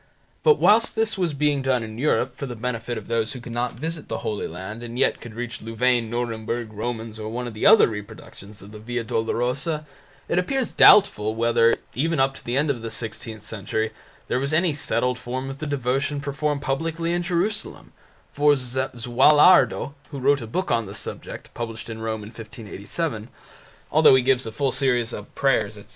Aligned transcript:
But 0.41 0.57
whilst 0.57 0.95
this 0.95 1.15
was 1.15 1.35
being 1.35 1.61
done 1.61 1.83
in 1.83 1.99
Europe 1.99 2.35
for 2.35 2.47
the 2.47 2.55
benefit 2.55 2.97
of 2.97 3.07
those 3.07 3.33
who 3.33 3.39
could 3.39 3.51
not 3.53 3.73
visit 3.73 4.07
the 4.07 4.25
Holy 4.25 4.47
Land 4.47 4.81
and 4.81 4.97
yet 4.97 5.21
could 5.21 5.35
reach 5.35 5.61
Louvain, 5.61 6.09
Nuremburg, 6.09 6.73
Romans, 6.73 7.19
or 7.19 7.29
one 7.29 7.45
of 7.45 7.53
the 7.53 7.67
other 7.67 7.85
reproductions 7.87 8.63
of 8.63 8.71
the 8.71 8.79
Via 8.79 9.03
Dolorosa, 9.03 9.85
it 10.27 10.39
appears 10.39 10.73
doubtful 10.73 11.35
whether, 11.35 11.75
even 11.93 12.19
up 12.19 12.33
to 12.33 12.43
the 12.43 12.57
end 12.57 12.71
of 12.71 12.81
the 12.81 12.89
sixteenth 12.89 13.43
century, 13.43 13.91
there 14.27 14.39
was 14.39 14.53
any 14.53 14.73
settled 14.73 15.19
form 15.19 15.51
of 15.51 15.59
the 15.59 15.67
devotion 15.67 16.19
performed 16.19 16.63
publicly 16.63 17.13
in 17.13 17.21
Jerusalem, 17.21 17.93
for 18.33 18.55
Zuallardo, 18.55 19.93
who 20.09 20.17
wrote 20.17 20.41
a 20.41 20.47
book 20.47 20.71
on 20.71 20.87
the 20.87 20.95
subject, 20.95 21.53
published 21.53 21.91
in 21.91 22.01
Rome 22.01 22.23
in 22.23 22.29
1587, 22.29 23.29
although 23.91 24.15
he 24.15 24.23
gives 24.23 24.47
a 24.47 24.51
full 24.51 24.71
series 24.71 25.13
of 25.13 25.35
prayers, 25.35 25.77
etc. 25.77 25.89